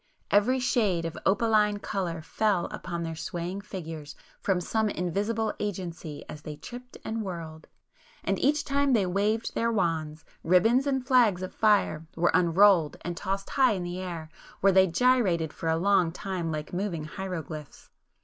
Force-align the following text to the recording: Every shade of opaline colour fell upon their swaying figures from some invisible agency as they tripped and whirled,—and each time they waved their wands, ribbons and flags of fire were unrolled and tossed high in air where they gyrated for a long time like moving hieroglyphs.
Every 0.31 0.57
shade 0.57 1.05
of 1.05 1.15
opaline 1.27 1.77
colour 1.77 2.23
fell 2.23 2.65
upon 2.71 3.03
their 3.03 3.15
swaying 3.15 3.61
figures 3.61 4.15
from 4.39 4.59
some 4.59 4.89
invisible 4.89 5.53
agency 5.59 6.25
as 6.27 6.41
they 6.41 6.55
tripped 6.55 6.97
and 7.05 7.21
whirled,—and 7.21 8.39
each 8.39 8.65
time 8.65 8.93
they 8.93 9.05
waved 9.05 9.53
their 9.53 9.71
wands, 9.71 10.25
ribbons 10.43 10.87
and 10.87 11.05
flags 11.05 11.43
of 11.43 11.53
fire 11.53 12.07
were 12.15 12.31
unrolled 12.33 12.97
and 13.01 13.15
tossed 13.15 13.51
high 13.51 13.73
in 13.73 13.85
air 13.85 14.31
where 14.59 14.73
they 14.73 14.87
gyrated 14.87 15.53
for 15.53 15.69
a 15.69 15.77
long 15.77 16.11
time 16.11 16.51
like 16.51 16.73
moving 16.73 17.03
hieroglyphs. 17.03 17.91